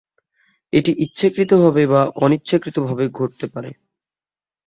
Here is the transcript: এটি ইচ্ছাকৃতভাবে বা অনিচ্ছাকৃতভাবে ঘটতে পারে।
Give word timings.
এটি 0.73 0.91
ইচ্ছাকৃতভাবে 1.05 1.83
বা 1.87 2.01
অনিচ্ছাকৃতভাবে 2.15 3.05
ঘটতে 3.11 3.45
পারে। 3.47 3.69